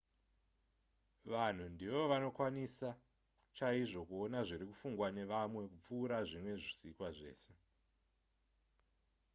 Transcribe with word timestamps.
vanhu 1.31 1.65
ndivo 1.73 2.01
vanokwanisa 2.11 2.89
chaizvo 3.57 4.01
kuona 4.09 4.39
zviri 4.47 4.65
kufungwa 4.69 5.07
nevamwe 5.17 5.61
kupfuura 5.71 6.17
zvimwe 6.29 6.53
zvisikwa 6.61 7.07
zvese 7.17 7.51